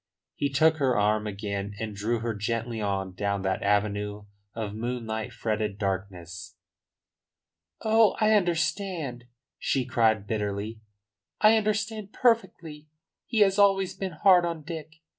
He 0.33 0.49
took 0.49 0.77
her 0.77 0.97
arm 0.97 1.27
again 1.27 1.75
and 1.79 1.95
drew 1.95 2.21
her 2.21 2.33
gently 2.33 2.81
on 2.81 3.13
down 3.13 3.43
that 3.43 3.61
avenue 3.61 4.25
of 4.55 4.73
moonlight 4.73 5.31
fretted 5.31 5.77
darkness. 5.77 6.55
"Oh, 7.83 8.17
I 8.19 8.31
understand," 8.33 9.25
she 9.59 9.85
cried 9.85 10.25
bitterly. 10.25 10.81
"I 11.39 11.55
understand 11.55 12.13
perfectly. 12.13 12.87
He 13.27 13.41
has 13.41 13.59
always 13.59 13.93
been 13.95 14.13
hard 14.13 14.43
on 14.43 14.63
Dick! 14.63 15.01